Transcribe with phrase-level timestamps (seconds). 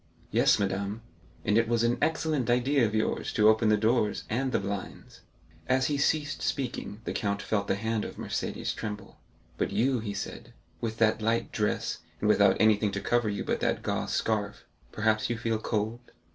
[0.31, 1.03] "Yes, madame;
[1.45, 5.21] and it was an excellent idea of yours to open the doors and the blinds."
[5.67, 9.19] As he ceased speaking, the count felt the hand of Mercédès tremble.
[9.59, 13.59] "But you," he said, "with that light dress, and without anything to cover you but
[13.59, 15.99] that gauze scarf, perhaps you feel cold?"